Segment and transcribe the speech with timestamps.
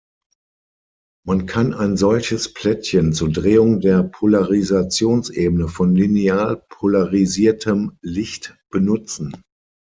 [1.27, 9.43] Man kann ein solches Plättchen zur Drehung der Polarisationsebene von linear polarisiertem Licht benutzen.